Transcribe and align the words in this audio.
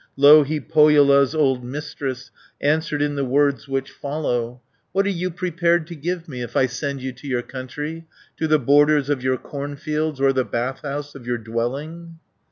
Louhi, 0.17 0.59
Pohjola's 0.59 1.35
old 1.35 1.63
Mistress, 1.63 2.31
Answered 2.59 3.03
in 3.03 3.13
the 3.13 3.23
words 3.23 3.67
which 3.67 3.91
follow: 3.91 4.59
290 4.93 4.93
"What 4.93 5.05
are 5.05 5.09
you 5.09 5.29
prepared 5.29 5.85
to 5.85 5.95
give 5.95 6.27
me, 6.27 6.41
If 6.41 6.57
I 6.57 6.65
send 6.65 7.03
you 7.03 7.11
to 7.11 7.27
your 7.27 7.43
country, 7.43 8.07
To 8.37 8.47
the 8.47 8.57
borders 8.57 9.11
of 9.11 9.21
your 9.23 9.37
cornfields, 9.37 10.19
Or 10.19 10.33
the 10.33 10.43
bath 10.43 10.81
house 10.81 11.13
of 11.13 11.27
your 11.27 11.37
dwelling?" 11.37 12.17